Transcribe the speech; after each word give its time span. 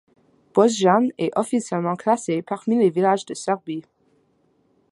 Bošnjane 0.55 1.11
est 1.19 1.29
officiellement 1.35 1.95
classé 1.95 2.41
parmi 2.41 2.75
les 2.75 2.89
villages 2.89 3.23
de 3.27 3.35
Serbie. 3.35 3.83